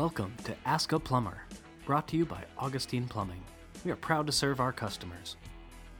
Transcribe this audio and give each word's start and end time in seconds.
Welcome 0.00 0.34
to 0.44 0.56
Ask 0.64 0.92
a 0.92 0.98
Plumber, 0.98 1.42
brought 1.84 2.08
to 2.08 2.16
you 2.16 2.24
by 2.24 2.42
Augustine 2.56 3.06
Plumbing. 3.06 3.42
We 3.84 3.90
are 3.90 3.96
proud 3.96 4.24
to 4.28 4.32
serve 4.32 4.58
our 4.58 4.72
customers. 4.72 5.36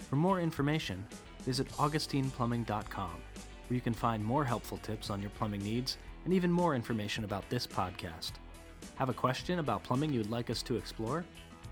For 0.08 0.16
more 0.16 0.40
information, 0.40 1.06
visit 1.40 1.68
augustineplumbing.com, 1.72 3.10
where 3.10 3.74
you 3.74 3.82
can 3.82 3.92
find 3.92 4.24
more 4.24 4.42
helpful 4.42 4.78
tips 4.78 5.10
on 5.10 5.20
your 5.20 5.28
plumbing 5.32 5.62
needs 5.62 5.98
and 6.24 6.32
even 6.32 6.50
more 6.50 6.74
information 6.74 7.24
about 7.24 7.46
this 7.50 7.66
podcast. 7.66 8.32
Have 8.94 9.10
a 9.10 9.12
question 9.12 9.58
about 9.58 9.84
plumbing 9.84 10.14
you'd 10.14 10.30
like 10.30 10.48
us 10.48 10.62
to 10.62 10.76
explore? 10.76 11.22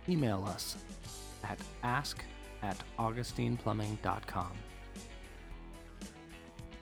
Email 0.07 0.45
us 0.45 0.77
at 1.45 1.59
ask 1.83 2.23
at 2.63 2.77
augustineplumbing.com. 2.99 4.53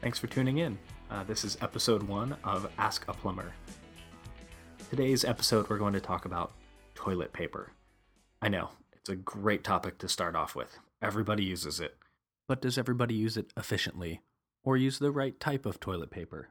Thanks 0.01 0.19
for 0.19 0.27
tuning 0.27 0.59
in. 0.59 0.77
Uh, 1.09 1.23
this 1.23 1.45
is 1.45 1.57
episode 1.61 2.03
one 2.03 2.37
of 2.43 2.69
Ask 2.79 3.05
a 3.07 3.13
Plumber. 3.13 3.53
Today's 4.89 5.25
episode, 5.25 5.69
we're 5.69 5.79
going 5.79 5.95
to 5.95 6.01
talk 6.01 6.25
about 6.27 6.53
toilet 6.95 7.33
paper. 7.33 7.73
I 8.41 8.49
know, 8.49 8.71
it's 8.93 9.09
a 9.09 9.17
great 9.17 9.65
topic 9.65 9.99
to 9.99 10.09
start 10.09 10.37
off 10.37 10.55
with. 10.55 10.79
Everybody 11.03 11.43
uses 11.43 11.81
it. 11.81 11.97
But 12.47 12.63
does 12.63 12.79
everybody 12.79 13.13
use 13.17 13.37
it 13.37 13.53
efficiently? 13.57 14.21
Or 14.63 14.77
use 14.77 15.01
the 15.01 15.11
right 15.11 15.39
type 15.41 15.67
of 15.67 15.81
toilet 15.81 16.13
paper? 16.13 16.51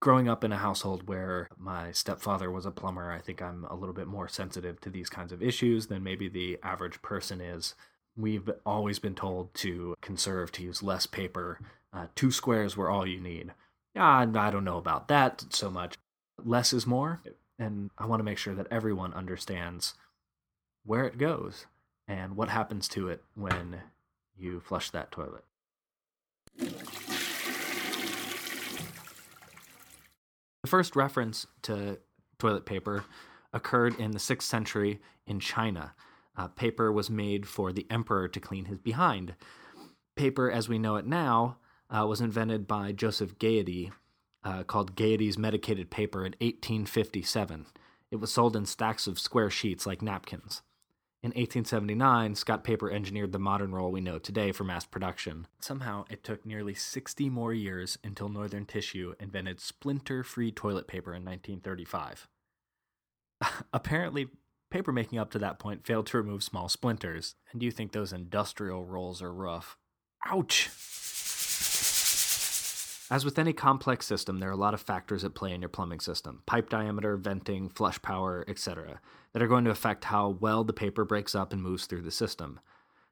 Growing 0.00 0.28
up 0.28 0.44
in 0.44 0.52
a 0.52 0.58
household 0.58 1.08
where 1.08 1.48
my 1.58 1.90
stepfather 1.90 2.52
was 2.52 2.66
a 2.66 2.70
plumber, 2.70 3.10
I 3.10 3.18
think 3.18 3.42
I'm 3.42 3.64
a 3.64 3.74
little 3.74 3.94
bit 3.94 4.06
more 4.06 4.28
sensitive 4.28 4.80
to 4.82 4.90
these 4.90 5.10
kinds 5.10 5.32
of 5.32 5.42
issues 5.42 5.88
than 5.88 6.04
maybe 6.04 6.28
the 6.28 6.58
average 6.62 7.02
person 7.02 7.40
is. 7.40 7.74
We've 8.16 8.48
always 8.64 9.00
been 9.00 9.16
told 9.16 9.52
to 9.54 9.96
conserve, 10.00 10.52
to 10.52 10.62
use 10.62 10.84
less 10.84 11.06
paper. 11.06 11.58
Uh, 11.92 12.06
two 12.14 12.30
squares 12.30 12.76
were 12.76 12.88
all 12.88 13.06
you 13.06 13.20
need. 13.20 13.52
Ah, 13.96 14.20
I 14.20 14.50
don't 14.50 14.64
know 14.64 14.78
about 14.78 15.08
that 15.08 15.46
so 15.50 15.68
much. 15.68 15.96
Less 16.44 16.72
is 16.72 16.86
more 16.86 17.20
and 17.58 17.90
I 17.98 18.06
want 18.06 18.20
to 18.20 18.24
make 18.24 18.38
sure 18.38 18.54
that 18.54 18.66
everyone 18.70 19.14
understands 19.14 19.94
where 20.84 21.04
it 21.04 21.18
goes 21.18 21.66
and 22.08 22.36
what 22.36 22.48
happens 22.48 22.88
to 22.88 23.08
it 23.08 23.22
when 23.34 23.80
you 24.36 24.60
flush 24.60 24.90
that 24.90 25.10
toilet. 25.10 25.44
The 30.62 30.70
first 30.70 30.96
reference 30.96 31.46
to 31.62 31.98
toilet 32.38 32.66
paper 32.66 33.04
occurred 33.52 33.98
in 33.98 34.10
the 34.10 34.18
6th 34.18 34.42
century 34.42 35.00
in 35.26 35.40
China. 35.40 35.94
Uh, 36.36 36.48
paper 36.48 36.92
was 36.92 37.08
made 37.08 37.46
for 37.46 37.72
the 37.72 37.86
emperor 37.90 38.28
to 38.28 38.40
clean 38.40 38.66
his 38.66 38.78
behind. 38.78 39.34
Paper, 40.16 40.50
as 40.50 40.68
we 40.68 40.78
know 40.78 40.96
it 40.96 41.06
now, 41.06 41.56
uh, 41.88 42.06
was 42.06 42.20
invented 42.20 42.66
by 42.66 42.92
Joseph 42.92 43.38
Gayetty 43.38 43.92
uh, 44.46 44.62
called 44.62 44.94
Gayetty's 44.94 45.36
Medicated 45.36 45.90
Paper 45.90 46.20
in 46.20 46.32
1857. 46.40 47.66
It 48.12 48.16
was 48.16 48.32
sold 48.32 48.54
in 48.54 48.64
stacks 48.64 49.08
of 49.08 49.18
square 49.18 49.50
sheets 49.50 49.86
like 49.86 50.02
napkins. 50.02 50.62
In 51.20 51.30
1879, 51.30 52.36
Scott 52.36 52.62
Paper 52.62 52.88
engineered 52.88 53.32
the 53.32 53.40
modern 53.40 53.72
roll 53.72 53.90
we 53.90 54.00
know 54.00 54.20
today 54.20 54.52
for 54.52 54.62
mass 54.62 54.86
production. 54.86 55.48
Somehow, 55.58 56.04
it 56.08 56.22
took 56.22 56.46
nearly 56.46 56.74
60 56.74 57.28
more 57.28 57.52
years 57.52 57.98
until 58.04 58.28
Northern 58.28 58.66
Tissue 58.66 59.14
invented 59.18 59.58
splinter 59.58 60.22
free 60.22 60.52
toilet 60.52 60.86
paper 60.86 61.10
in 61.10 61.24
1935. 61.24 62.28
Apparently, 63.72 64.28
paper 64.70 64.92
making 64.92 65.18
up 65.18 65.32
to 65.32 65.40
that 65.40 65.58
point 65.58 65.84
failed 65.84 66.06
to 66.06 66.18
remove 66.18 66.44
small 66.44 66.68
splinters, 66.68 67.34
and 67.50 67.58
do 67.58 67.66
you 67.66 67.72
think 67.72 67.90
those 67.90 68.12
industrial 68.12 68.84
rolls 68.84 69.20
are 69.20 69.34
rough. 69.34 69.76
Ouch! 70.28 70.70
As 73.08 73.24
with 73.24 73.38
any 73.38 73.52
complex 73.52 74.04
system, 74.04 74.40
there 74.40 74.48
are 74.48 74.52
a 74.52 74.56
lot 74.56 74.74
of 74.74 74.80
factors 74.80 75.22
at 75.22 75.34
play 75.34 75.52
in 75.52 75.62
your 75.62 75.68
plumbing 75.68 76.00
system 76.00 76.42
pipe 76.44 76.68
diameter, 76.68 77.16
venting, 77.16 77.68
flush 77.68 78.02
power, 78.02 78.44
etc., 78.48 79.00
that 79.32 79.42
are 79.42 79.46
going 79.46 79.64
to 79.64 79.70
affect 79.70 80.06
how 80.06 80.30
well 80.40 80.64
the 80.64 80.72
paper 80.72 81.04
breaks 81.04 81.34
up 81.34 81.52
and 81.52 81.62
moves 81.62 81.86
through 81.86 82.02
the 82.02 82.10
system. 82.10 82.58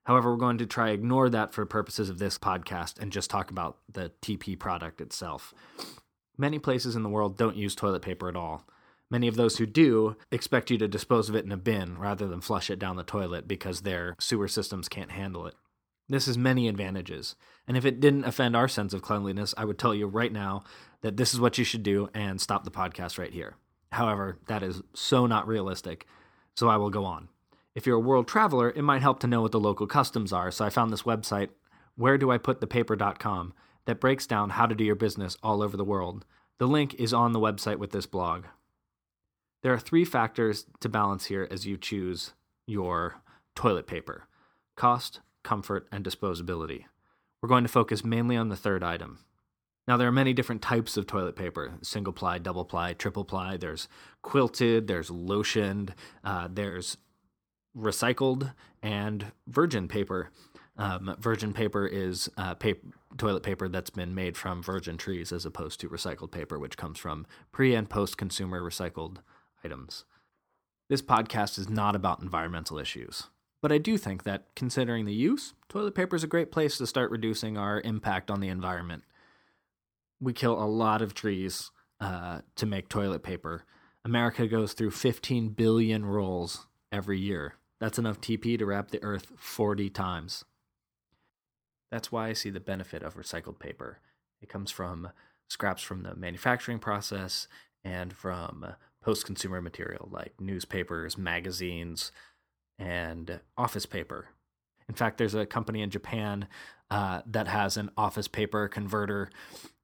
However, 0.03 0.33
we're 0.33 0.38
going 0.38 0.59
to 0.59 0.66
try 0.66 0.91
ignore 0.91 1.31
that 1.31 1.53
for 1.53 1.65
purposes 1.65 2.10
of 2.10 2.19
this 2.19 2.38
podcast 2.38 2.99
and 2.99 3.12
just 3.12 3.31
talk 3.31 3.50
about 3.50 3.78
the 3.91 4.10
TP 4.21 4.59
product 4.59 5.00
itself. 5.00 5.54
Many 6.37 6.59
places 6.59 6.97
in 6.97 7.04
the 7.04 7.09
world 7.09 7.38
don't 7.38 7.56
use 7.56 7.77
toilet 7.77 8.03
paper 8.03 8.28
at 8.28 8.37
all. 8.37 8.66
Many 9.10 9.28
of 9.28 9.37
those 9.37 9.59
who 9.59 9.66
do 9.66 10.16
expect 10.33 10.72
you 10.72 10.78
to 10.78 10.88
dispose 10.88 11.28
of 11.28 11.37
it 11.37 11.44
in 11.44 11.53
a 11.53 11.56
bin 11.56 11.99
rather 11.99 12.27
than 12.27 12.41
flush 12.41 12.69
it 12.69 12.81
down 12.81 12.97
the 12.97 13.04
toilet 13.04 13.47
because 13.47 13.83
their 13.83 14.16
sewer 14.19 14.49
systems 14.49 14.88
can't 14.88 15.12
handle 15.12 15.47
it. 15.47 15.54
This 16.09 16.26
has 16.26 16.37
many 16.37 16.69
advantages. 16.69 17.34
And 17.66 17.76
if 17.76 17.84
it 17.84 18.00
didn't 18.00 18.25
offend 18.25 18.54
our 18.54 18.69
sense 18.69 18.92
of 18.92 19.03
cleanliness, 19.03 19.54
I 19.56 19.65
would 19.65 19.78
tell 19.78 19.94
you 19.94 20.06
right 20.06 20.32
now 20.32 20.65
that 21.00 21.16
this 21.16 21.32
is 21.32 21.41
what 21.41 21.56
you 21.56 21.65
should 21.65 21.82
do 21.82 22.10
and 22.15 22.41
stop 22.41 22.65
the 22.65 22.70
podcast 22.70 23.19
right 23.19 23.32
here. 23.32 23.56
However, 23.92 24.38
that 24.48 24.62
is 24.62 24.82
so 24.92 25.26
not 25.26 25.47
realistic, 25.48 26.06
so 26.54 26.69
I 26.69 26.76
will 26.76 26.91
go 26.91 27.04
on. 27.04 27.28
If 27.75 27.87
you're 27.87 27.97
a 27.97 28.00
world 28.00 28.28
traveler, 28.28 28.70
it 28.70 28.82
might 28.82 29.03
help 29.03 29.19
to 29.20 29.26
know 29.26 29.41
what 29.41 29.53
the 29.53 29.60
local 29.60 29.87
customs 29.87 30.32
are. 30.32 30.50
So 30.50 30.65
I 30.65 30.70
found 30.70 30.92
this 30.92 31.03
website, 31.03 31.50
where 31.97 32.19
do 32.19 32.31
I 32.31 32.38
put 32.38 32.60
the 32.60 32.66
wheredoiputthepaper.com, 32.66 33.54
that 33.86 34.00
breaks 34.00 34.26
down 34.26 34.50
how 34.50 34.66
to 34.66 34.75
do 34.75 34.84
your 34.84 34.94
business 34.94 35.36
all 35.42 35.62
over 35.62 35.76
the 35.76 35.84
world. 35.84 36.25
The 36.59 36.69
link 36.69 36.94
is 36.94 37.12
on 37.12 37.32
the 37.32 37.41
website 37.41 37.78
with 37.78 37.91
this 37.91 38.06
blog. 38.06 38.44
There 39.62 39.72
are 39.72 39.78
three 39.78 40.04
factors 40.04 40.66
to 40.81 40.88
balance 40.88 41.26
here 41.26 41.48
as 41.50 41.66
you 41.66 41.76
choose 41.76 42.32
your 42.66 43.22
toilet 43.54 43.86
paper 43.86 44.25
cost, 44.76 45.21
comfort, 45.44 45.87
and 45.93 46.05
disposability. 46.05 46.84
We're 47.41 47.49
going 47.49 47.65
to 47.65 47.69
focus 47.69 48.05
mainly 48.05 48.37
on 48.37 48.49
the 48.49 48.56
third 48.56 48.82
item. 48.82 49.19
Now, 49.87 49.97
there 49.99 50.09
are 50.09 50.12
many 50.12 50.32
different 50.32 50.62
types 50.62 50.97
of 50.97 51.06
toilet 51.06 51.37
paper 51.37 51.75
single 51.82 52.12
ply, 52.12 52.38
double 52.38 52.65
ply, 52.65 52.94
triple 52.94 53.25
ply. 53.25 53.56
There's 53.56 53.87
quilted, 54.22 54.87
there's 54.87 55.10
lotioned, 55.10 55.91
uh, 56.25 56.49
there's 56.50 56.97
recycled, 57.77 58.54
and 58.83 59.33
virgin 59.47 59.88
paper. 59.88 60.31
Um, 60.77 61.15
virgin 61.21 61.53
paper 61.53 61.87
is 61.87 62.28
uh, 62.37 62.54
paper, 62.54 62.88
toilet 63.19 63.43
paper 63.43 63.69
that's 63.69 63.91
been 63.91 64.15
made 64.15 64.37
from 64.37 64.62
virgin 64.62 64.97
trees 64.97 65.31
as 65.31 65.44
opposed 65.44 65.81
to 65.81 65.88
recycled 65.88 66.33
paper, 66.33 66.59
which 66.59 66.77
comes 66.77 66.99
from 66.99 67.27
pre 67.53 67.75
and 67.75 67.88
post 67.88 68.16
consumer 68.16 68.60
recycled 68.60 69.19
items. 69.65 70.04
This 70.88 71.03
podcast 71.03 71.59
is 71.59 71.69
not 71.69 71.94
about 71.94 72.22
environmental 72.22 72.78
issues. 72.78 73.28
But 73.65 73.73
I 73.73 73.79
do 73.79 73.97
think 73.97 74.25
that, 74.25 74.55
considering 74.55 75.07
the 75.07 75.15
use, 75.15 75.55
toilet 75.71 75.95
paper 75.95 76.15
is 76.15 76.23
a 76.23 76.27
great 76.27 76.53
place 76.53 76.77
to 76.77 76.87
start 76.87 77.11
reducing 77.11 77.57
our 77.57 77.81
impact 77.81 78.31
on 78.31 78.41
the 78.41 78.49
environment. 78.49 79.05
We 80.21 80.35
kill 80.35 80.63
a 80.63 80.69
lot 80.69 81.01
of 81.01 81.15
trees 81.15 81.71
uh, 81.99 82.43
to 82.57 82.67
make 82.67 82.91
toilet 82.91 83.23
paper. 83.23 83.65
America 84.05 84.47
goes 84.47 84.75
through 84.75 84.91
15 84.91 85.49
billion 85.49 86.05
rolls 86.05 86.67
every 86.93 87.19
year. 87.19 87.55
That's 87.81 87.99
enough 87.99 88.21
TP 88.21 88.59
to 88.59 88.67
wrap 88.67 88.91
the 88.91 89.03
earth 89.03 89.33
40 89.39 89.89
times. 89.89 90.45
That's 91.91 92.13
why 92.13 92.29
I 92.29 92.35
see 92.35 92.51
the 92.51 92.61
benefit 92.61 93.03
of 93.03 93.17
recycled 93.17 93.61
paper. 93.61 93.99
It 94.43 94.51
comes 94.51 94.73
from 94.73 95.09
scraps 95.49 95.83
from 95.83 96.03
the 96.03 96.15
manufacturing 96.15 96.81
process 96.81 97.49
and 97.83 98.13
from 98.13 98.75
post 99.03 99.25
consumer 99.25 99.63
material 99.63 100.11
like 100.13 100.39
newspapers, 100.39 101.17
magazines, 101.17 102.13
and 102.79 103.41
office 103.57 103.87
paper. 103.87 104.29
In 104.89 104.95
fact, 104.95 105.19
there's 105.19 105.35
a 105.35 105.47
company 105.47 105.83
in 105.83 105.91
Japan 105.91 106.49
uh, 106.91 107.23
that 107.27 107.49
has 107.49 107.77
an 107.77 107.91
office 107.97 108.29
paper 108.29 108.69
converter 108.69 109.31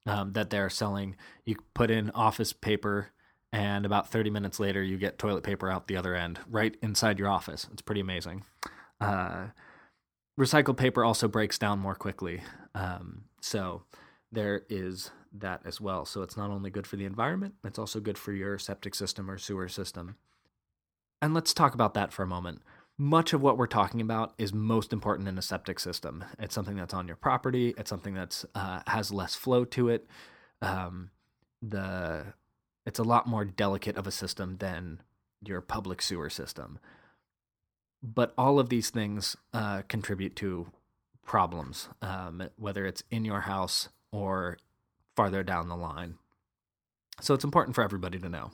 um, 0.06 0.32
that 0.32 0.50
they're 0.50 0.70
selling. 0.70 1.16
You 1.44 1.56
put 1.74 1.90
in 1.90 2.10
office 2.10 2.52
paper, 2.52 3.08
and 3.52 3.86
about 3.86 4.10
30 4.10 4.30
minutes 4.30 4.60
later, 4.60 4.82
you 4.82 4.96
get 4.98 5.18
toilet 5.18 5.42
paper 5.42 5.70
out 5.70 5.86
the 5.86 5.96
other 5.96 6.14
end, 6.14 6.38
right 6.48 6.76
inside 6.82 7.18
your 7.18 7.28
office. 7.28 7.66
It's 7.72 7.82
pretty 7.82 8.00
amazing. 8.00 8.44
Uh, 9.00 9.46
recycled 10.38 10.76
paper 10.76 11.04
also 11.04 11.26
breaks 11.26 11.58
down 11.58 11.78
more 11.78 11.94
quickly. 11.94 12.42
Um, 12.74 13.24
so 13.40 13.82
there 14.30 14.62
is 14.68 15.10
that 15.32 15.62
as 15.64 15.80
well. 15.80 16.04
So 16.04 16.22
it's 16.22 16.36
not 16.36 16.50
only 16.50 16.70
good 16.70 16.86
for 16.86 16.96
the 16.96 17.04
environment, 17.04 17.54
it's 17.64 17.78
also 17.78 18.00
good 18.00 18.18
for 18.18 18.32
your 18.32 18.58
septic 18.58 18.94
system 18.94 19.30
or 19.30 19.38
sewer 19.38 19.68
system. 19.68 20.16
And 21.22 21.34
let's 21.34 21.52
talk 21.52 21.74
about 21.74 21.94
that 21.94 22.12
for 22.12 22.22
a 22.22 22.26
moment 22.26 22.62
much 23.00 23.32
of 23.32 23.40
what 23.40 23.56
we're 23.56 23.66
talking 23.66 24.02
about 24.02 24.34
is 24.36 24.52
most 24.52 24.92
important 24.92 25.26
in 25.26 25.38
a 25.38 25.42
septic 25.42 25.80
system. 25.80 26.22
It's 26.38 26.54
something 26.54 26.76
that's 26.76 26.92
on 26.92 27.06
your 27.06 27.16
property. 27.16 27.72
It's 27.78 27.88
something 27.88 28.12
that's 28.12 28.44
uh, 28.54 28.80
has 28.86 29.10
less 29.10 29.34
flow 29.34 29.64
to 29.64 29.88
it. 29.88 30.06
Um, 30.60 31.10
the 31.62 32.34
it's 32.84 32.98
a 32.98 33.02
lot 33.02 33.26
more 33.26 33.46
delicate 33.46 33.96
of 33.96 34.06
a 34.06 34.10
system 34.10 34.58
than 34.58 35.00
your 35.42 35.62
public 35.62 36.02
sewer 36.02 36.28
system. 36.28 36.78
But 38.02 38.34
all 38.36 38.58
of 38.58 38.68
these 38.68 38.90
things 38.90 39.34
uh, 39.54 39.80
contribute 39.88 40.36
to 40.36 40.70
problems, 41.24 41.88
um, 42.02 42.50
whether 42.56 42.84
it's 42.84 43.02
in 43.10 43.24
your 43.24 43.40
house 43.40 43.88
or 44.12 44.58
farther 45.16 45.42
down 45.42 45.68
the 45.68 45.76
line. 45.76 46.16
So 47.22 47.32
it's 47.32 47.44
important 47.44 47.74
for 47.74 47.82
everybody 47.82 48.18
to 48.18 48.28
know. 48.28 48.50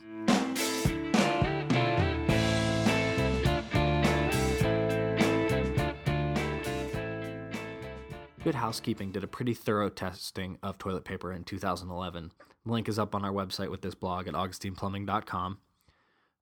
Good 8.47 8.55
Housekeeping 8.55 9.11
did 9.11 9.25
a 9.25 9.27
pretty 9.27 9.55
thorough 9.55 9.89
testing 9.89 10.57
of 10.63 10.79
toilet 10.79 11.05
paper 11.05 11.33
in 11.33 11.43
2011. 11.43 12.31
The 12.65 12.73
link 12.73 12.89
is 12.89 12.97
up 12.97 13.13
on 13.13 13.25
our 13.25 13.33
website 13.33 13.73
with 13.73 13.83
this 13.83 13.97
blog 13.97 14.29
at 14.29 14.35
augustineplumbing.com. 14.35 15.59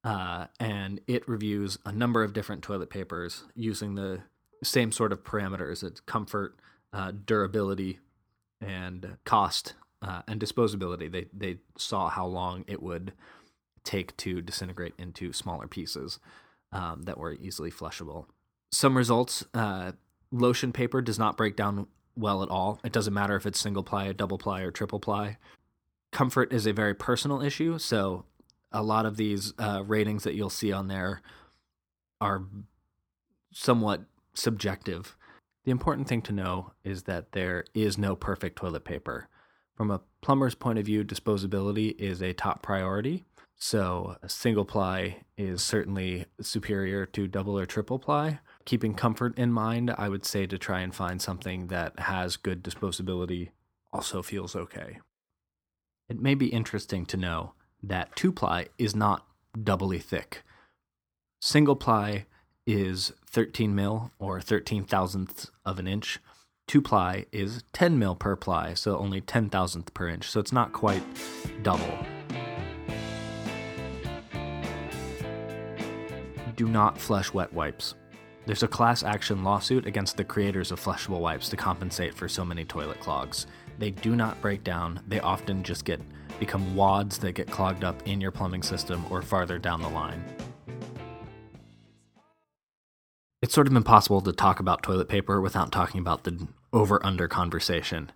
uh, 0.04 0.46
and 0.60 1.00
it 1.06 1.26
reviews 1.26 1.78
a 1.86 1.92
number 1.92 2.22
of 2.22 2.34
different 2.34 2.60
toilet 2.60 2.90
papers 2.90 3.44
using 3.54 3.94
the 3.94 4.20
same 4.62 4.92
sort 4.92 5.12
of 5.12 5.24
parameters: 5.24 5.82
it's 5.82 6.00
comfort, 6.00 6.56
uh, 6.92 7.10
durability, 7.24 8.00
and 8.60 9.16
cost 9.24 9.72
uh, 10.02 10.20
and 10.28 10.38
disposability. 10.38 11.10
They 11.10 11.28
they 11.32 11.60
saw 11.78 12.10
how 12.10 12.26
long 12.26 12.66
it 12.66 12.82
would 12.82 13.14
take 13.82 14.14
to 14.18 14.42
disintegrate 14.42 14.92
into 14.98 15.32
smaller 15.32 15.66
pieces 15.66 16.18
um, 16.70 17.04
that 17.04 17.16
were 17.16 17.32
easily 17.32 17.70
flushable. 17.70 18.26
Some 18.72 18.94
results: 18.94 19.46
uh, 19.54 19.92
lotion 20.34 20.72
paper 20.72 21.00
does 21.00 21.18
not 21.18 21.36
break 21.36 21.56
down 21.56 21.86
well 22.16 22.42
at 22.42 22.48
all. 22.48 22.80
It 22.84 22.92
doesn't 22.92 23.14
matter 23.14 23.36
if 23.36 23.46
it's 23.46 23.60
single 23.60 23.82
ply, 23.82 24.12
double 24.12 24.38
ply, 24.38 24.62
or 24.62 24.70
triple 24.70 25.00
ply. 25.00 25.38
Comfort 26.12 26.52
is 26.52 26.66
a 26.66 26.72
very 26.72 26.94
personal 26.94 27.40
issue, 27.40 27.78
so 27.78 28.24
a 28.72 28.82
lot 28.82 29.06
of 29.06 29.16
these 29.16 29.52
uh, 29.58 29.82
ratings 29.86 30.24
that 30.24 30.34
you'll 30.34 30.50
see 30.50 30.72
on 30.72 30.88
there 30.88 31.22
are 32.20 32.42
somewhat 33.52 34.02
subjective. 34.34 35.16
The 35.64 35.70
important 35.70 36.08
thing 36.08 36.22
to 36.22 36.32
know 36.32 36.72
is 36.82 37.04
that 37.04 37.32
there 37.32 37.64
is 37.74 37.96
no 37.96 38.16
perfect 38.16 38.56
toilet 38.56 38.84
paper. 38.84 39.28
From 39.76 39.90
a 39.90 40.00
plumber's 40.20 40.54
point 40.54 40.78
of 40.78 40.86
view, 40.86 41.04
disposability 41.04 41.98
is 41.98 42.22
a 42.22 42.32
top 42.32 42.62
priority. 42.62 43.24
So, 43.56 44.16
single 44.26 44.64
ply 44.64 45.22
is 45.38 45.62
certainly 45.62 46.26
superior 46.40 47.06
to 47.06 47.26
double 47.26 47.58
or 47.58 47.66
triple 47.66 47.98
ply. 47.98 48.40
Keeping 48.64 48.94
comfort 48.94 49.36
in 49.38 49.52
mind, 49.52 49.94
I 49.98 50.08
would 50.08 50.24
say 50.24 50.46
to 50.46 50.56
try 50.56 50.80
and 50.80 50.94
find 50.94 51.20
something 51.20 51.66
that 51.66 51.98
has 52.00 52.36
good 52.36 52.62
disposability 52.64 53.50
also 53.92 54.22
feels 54.22 54.56
okay. 54.56 55.00
It 56.08 56.20
may 56.20 56.34
be 56.34 56.46
interesting 56.46 57.04
to 57.06 57.16
know 57.16 57.52
that 57.82 58.16
two 58.16 58.32
ply 58.32 58.68
is 58.78 58.96
not 58.96 59.26
doubly 59.62 59.98
thick. 59.98 60.42
Single 61.40 61.76
ply 61.76 62.24
is 62.66 63.12
13 63.26 63.74
mil 63.74 64.10
or 64.18 64.40
13 64.40 64.84
thousandths 64.84 65.50
of 65.66 65.78
an 65.78 65.86
inch. 65.86 66.18
Two 66.66 66.80
ply 66.80 67.26
is 67.32 67.62
10 67.74 67.98
mil 67.98 68.14
per 68.14 68.34
ply, 68.34 68.72
so 68.72 68.96
only 68.96 69.20
10 69.20 69.50
thousandth 69.50 69.92
per 69.92 70.08
inch. 70.08 70.28
So 70.30 70.40
it's 70.40 70.52
not 70.52 70.72
quite 70.72 71.02
double. 71.62 71.98
Do 76.56 76.66
not 76.66 76.98
flush 76.98 77.34
wet 77.34 77.52
wipes. 77.52 77.94
There's 78.46 78.62
a 78.62 78.68
class 78.68 79.02
action 79.02 79.42
lawsuit 79.42 79.86
against 79.86 80.18
the 80.18 80.24
creators 80.24 80.70
of 80.70 80.78
flushable 80.78 81.20
wipes 81.20 81.48
to 81.48 81.56
compensate 81.56 82.14
for 82.14 82.28
so 82.28 82.44
many 82.44 82.64
toilet 82.64 83.00
clogs. 83.00 83.46
They 83.78 83.90
do 83.90 84.14
not 84.14 84.40
break 84.42 84.62
down, 84.62 85.00
they 85.08 85.20
often 85.20 85.62
just 85.62 85.84
get 85.86 86.00
become 86.38 86.76
wads 86.76 87.18
that 87.18 87.32
get 87.32 87.50
clogged 87.50 87.84
up 87.84 88.06
in 88.06 88.20
your 88.20 88.30
plumbing 88.30 88.62
system 88.62 89.04
or 89.08 89.22
farther 89.22 89.58
down 89.58 89.80
the 89.80 89.88
line. 89.88 90.22
It's 93.40 93.54
sort 93.54 93.66
of 93.66 93.76
impossible 93.76 94.20
to 94.22 94.32
talk 94.32 94.60
about 94.60 94.82
toilet 94.82 95.08
paper 95.08 95.40
without 95.40 95.70
talking 95.72 96.00
about 96.00 96.24
the 96.24 96.48
over 96.72 97.04
under 97.04 97.28
conversation. 97.28 98.10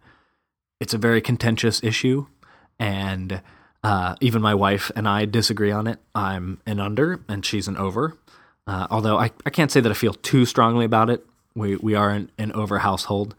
It's 0.80 0.94
a 0.94 0.98
very 0.98 1.20
contentious 1.20 1.82
issue, 1.82 2.26
and 2.78 3.40
uh, 3.82 4.16
even 4.20 4.42
my 4.42 4.54
wife 4.54 4.90
and 4.94 5.08
I 5.08 5.24
disagree 5.24 5.70
on 5.70 5.86
it. 5.86 6.00
I'm 6.14 6.60
an 6.66 6.80
under, 6.80 7.24
and 7.28 7.46
she's 7.46 7.68
an 7.68 7.76
over. 7.76 8.16
Uh, 8.68 8.86
although 8.90 9.18
I, 9.18 9.30
I 9.46 9.50
can't 9.50 9.72
say 9.72 9.80
that 9.80 9.90
I 9.90 9.94
feel 9.94 10.12
too 10.12 10.44
strongly 10.44 10.84
about 10.84 11.08
it. 11.08 11.24
We, 11.54 11.76
we 11.76 11.94
are 11.94 12.10
an, 12.10 12.30
an 12.36 12.52
over 12.52 12.80
household. 12.80 13.34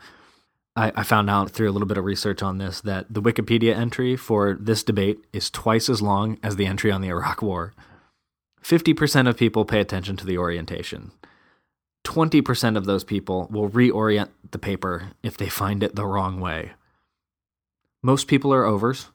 I, 0.76 0.92
I 0.96 1.04
found 1.04 1.30
out 1.30 1.52
through 1.52 1.70
a 1.70 1.72
little 1.72 1.88
bit 1.88 2.00
of 2.00 2.04
research 2.04 2.42
on 2.42 2.58
this 2.58 2.81
that 2.81 3.06
the 3.14 3.22
Wikipedia 3.22 3.76
entry 3.76 4.16
for 4.16 4.58
this 4.60 4.84
debate 4.84 5.20
is 5.31 5.52
twice 5.52 5.88
as 5.88 6.02
long 6.02 6.40
as 6.42 6.56
the 6.56 6.66
entry 6.66 6.92
on 6.92 7.02
the 7.02 7.10
Iraq 7.10 7.44
War. 7.44 7.74
50% 8.64 9.30
of 9.30 9.38
people 9.38 9.66
pay 9.66 9.80
attention 9.80 10.18
to 10.18 10.26
the 10.26 10.38
orientation. 10.38 11.12
20% 12.06 12.75
of 12.75 12.86
those 12.86 13.04
people 13.04 13.48
will 13.52 13.70
reorient 13.70 14.30
the 14.50 14.58
paper 14.58 15.12
if 15.22 15.38
they 15.38 15.48
find 15.48 15.84
it 15.84 15.96
the 15.96 16.08
wrong 16.08 16.40
way. 16.40 16.72
Most 18.02 18.28
people 18.28 18.52
are 18.52 18.66
overs. 18.66 19.10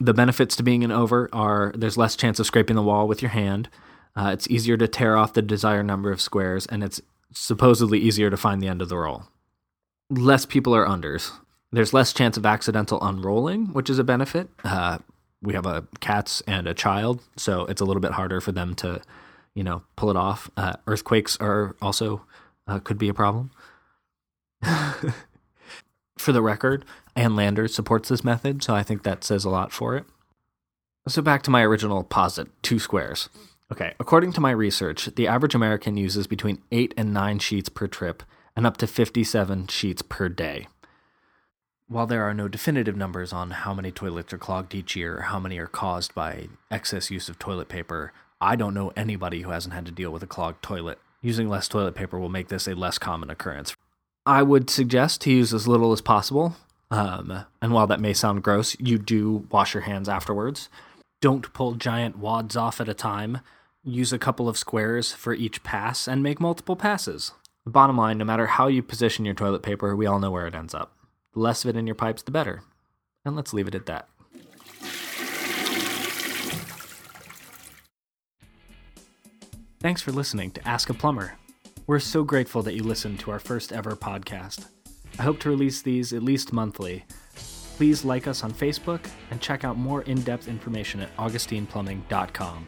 The 0.00 0.14
benefits 0.14 0.56
to 0.56 0.62
being 0.62 0.82
an 0.82 0.92
over 0.92 1.28
are 1.30 1.72
there's 1.76 1.98
less 1.98 2.16
chance 2.16 2.40
of 2.40 2.46
scraping 2.46 2.76
the 2.76 2.82
wall 2.82 3.06
with 3.06 3.20
your 3.20 3.32
hand. 3.32 3.68
Uh, 4.16 4.30
it's 4.32 4.48
easier 4.48 4.76
to 4.76 4.86
tear 4.86 5.16
off 5.16 5.32
the 5.32 5.42
desired 5.42 5.84
number 5.84 6.12
of 6.12 6.20
squares, 6.20 6.66
and 6.66 6.84
it's 6.84 7.00
supposedly 7.32 7.98
easier 7.98 8.30
to 8.30 8.36
find 8.36 8.62
the 8.62 8.68
end 8.68 8.80
of 8.80 8.88
the 8.88 8.96
roll 8.96 9.24
less 10.10 10.46
people 10.46 10.74
are 10.74 10.86
unders. 10.86 11.32
There's 11.72 11.92
less 11.92 12.12
chance 12.12 12.36
of 12.36 12.46
accidental 12.46 13.02
unrolling, 13.02 13.66
which 13.72 13.90
is 13.90 13.98
a 13.98 14.04
benefit. 14.04 14.48
Uh, 14.62 14.98
we 15.42 15.54
have 15.54 15.66
a 15.66 15.86
cats 16.00 16.42
and 16.46 16.66
a 16.66 16.74
child, 16.74 17.22
so 17.36 17.66
it's 17.66 17.80
a 17.80 17.84
little 17.84 18.00
bit 18.00 18.12
harder 18.12 18.40
for 18.40 18.52
them 18.52 18.74
to, 18.76 19.02
you 19.54 19.64
know, 19.64 19.82
pull 19.96 20.10
it 20.10 20.16
off. 20.16 20.50
Uh, 20.56 20.74
earthquakes 20.86 21.36
are 21.40 21.74
also 21.82 22.24
uh, 22.66 22.78
could 22.78 22.98
be 22.98 23.08
a 23.08 23.14
problem. 23.14 23.50
for 26.16 26.32
the 26.32 26.40
record, 26.42 26.84
Ann 27.16 27.36
Landers 27.36 27.74
supports 27.74 28.08
this 28.08 28.24
method, 28.24 28.62
so 28.62 28.74
I 28.74 28.82
think 28.82 29.02
that 29.02 29.24
says 29.24 29.44
a 29.44 29.50
lot 29.50 29.72
for 29.72 29.96
it. 29.96 30.04
So 31.08 31.20
back 31.20 31.42
to 31.42 31.50
my 31.50 31.62
original 31.62 32.02
posit, 32.04 32.48
two 32.62 32.78
squares. 32.78 33.28
Okay, 33.72 33.94
according 33.98 34.32
to 34.32 34.40
my 34.40 34.50
research, 34.50 35.06
the 35.16 35.26
average 35.26 35.54
American 35.54 35.96
uses 35.96 36.26
between 36.26 36.62
eight 36.70 36.92
and 36.96 37.14
nine 37.14 37.38
sheets 37.38 37.68
per 37.68 37.86
trip, 37.86 38.22
and 38.54 38.66
up 38.66 38.76
to 38.76 38.86
57 38.86 39.68
sheets 39.68 40.02
per 40.02 40.28
day. 40.28 40.68
While 41.88 42.06
there 42.06 42.22
are 42.24 42.34
no 42.34 42.48
definitive 42.48 42.96
numbers 42.96 43.32
on 43.32 43.50
how 43.50 43.74
many 43.74 43.90
toilets 43.90 44.32
are 44.32 44.38
clogged 44.38 44.74
each 44.74 44.96
year 44.96 45.18
or 45.18 45.22
how 45.22 45.38
many 45.38 45.58
are 45.58 45.66
caused 45.66 46.14
by 46.14 46.48
excess 46.70 47.10
use 47.10 47.28
of 47.28 47.38
toilet 47.38 47.68
paper, 47.68 48.12
I 48.40 48.56
don't 48.56 48.74
know 48.74 48.92
anybody 48.96 49.42
who 49.42 49.50
hasn't 49.50 49.74
had 49.74 49.86
to 49.86 49.92
deal 49.92 50.10
with 50.10 50.22
a 50.22 50.26
clogged 50.26 50.62
toilet. 50.62 50.98
Using 51.20 51.48
less 51.48 51.68
toilet 51.68 51.94
paper 51.94 52.18
will 52.18 52.28
make 52.28 52.48
this 52.48 52.68
a 52.68 52.74
less 52.74 52.98
common 52.98 53.30
occurrence. 53.30 53.74
I 54.26 54.42
would 54.42 54.70
suggest 54.70 55.20
to 55.22 55.30
use 55.30 55.52
as 55.52 55.68
little 55.68 55.92
as 55.92 56.00
possible. 56.00 56.56
Um, 56.90 57.44
and 57.60 57.72
while 57.72 57.86
that 57.86 58.00
may 58.00 58.12
sound 58.12 58.42
gross, 58.42 58.76
you 58.78 58.98
do 58.98 59.46
wash 59.50 59.74
your 59.74 59.82
hands 59.82 60.08
afterwards. 60.08 60.68
Don't 61.24 61.50
pull 61.54 61.72
giant 61.72 62.18
wads 62.18 62.54
off 62.54 62.82
at 62.82 62.88
a 62.90 62.92
time. 62.92 63.40
Use 63.82 64.12
a 64.12 64.18
couple 64.18 64.46
of 64.46 64.58
squares 64.58 65.14
for 65.14 65.32
each 65.32 65.62
pass 65.62 66.06
and 66.06 66.22
make 66.22 66.38
multiple 66.38 66.76
passes. 66.76 67.32
Bottom 67.64 67.96
line 67.96 68.18
no 68.18 68.26
matter 68.26 68.46
how 68.46 68.66
you 68.66 68.82
position 68.82 69.24
your 69.24 69.32
toilet 69.32 69.62
paper, 69.62 69.96
we 69.96 70.04
all 70.04 70.18
know 70.18 70.30
where 70.30 70.46
it 70.46 70.54
ends 70.54 70.74
up. 70.74 70.94
The 71.32 71.40
less 71.40 71.64
of 71.64 71.70
it 71.70 71.78
in 71.78 71.86
your 71.86 71.94
pipes, 71.94 72.20
the 72.20 72.30
better. 72.30 72.60
And 73.24 73.34
let's 73.34 73.54
leave 73.54 73.66
it 73.66 73.74
at 73.74 73.86
that. 73.86 74.06
Thanks 79.80 80.02
for 80.02 80.12
listening 80.12 80.50
to 80.50 80.68
Ask 80.68 80.90
a 80.90 80.92
Plumber. 80.92 81.38
We're 81.86 82.00
so 82.00 82.22
grateful 82.22 82.60
that 82.64 82.74
you 82.74 82.82
listened 82.82 83.18
to 83.20 83.30
our 83.30 83.38
first 83.40 83.72
ever 83.72 83.92
podcast. 83.92 84.66
I 85.18 85.22
hope 85.22 85.40
to 85.40 85.48
release 85.48 85.80
these 85.80 86.12
at 86.12 86.22
least 86.22 86.52
monthly. 86.52 87.06
Please 87.76 88.04
like 88.04 88.28
us 88.28 88.44
on 88.44 88.52
Facebook 88.52 89.04
and 89.30 89.40
check 89.40 89.64
out 89.64 89.76
more 89.76 90.02
in 90.02 90.20
depth 90.22 90.46
information 90.46 91.00
at 91.00 91.14
augustineplumbing.com. 91.16 92.66